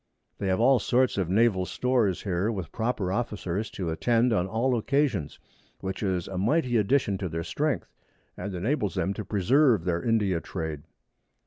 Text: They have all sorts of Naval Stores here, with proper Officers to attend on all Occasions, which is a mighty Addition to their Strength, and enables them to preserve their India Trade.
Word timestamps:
They 0.39 0.47
have 0.47 0.59
all 0.59 0.79
sorts 0.79 1.15
of 1.19 1.29
Naval 1.29 1.63
Stores 1.63 2.23
here, 2.23 2.51
with 2.51 2.71
proper 2.71 3.11
Officers 3.11 3.69
to 3.69 3.91
attend 3.91 4.33
on 4.33 4.47
all 4.47 4.75
Occasions, 4.75 5.37
which 5.79 6.01
is 6.01 6.27
a 6.27 6.39
mighty 6.39 6.75
Addition 6.77 7.19
to 7.19 7.29
their 7.29 7.43
Strength, 7.43 7.93
and 8.35 8.55
enables 8.55 8.95
them 8.95 9.13
to 9.13 9.23
preserve 9.23 9.85
their 9.85 10.01
India 10.01 10.41
Trade. 10.41 10.81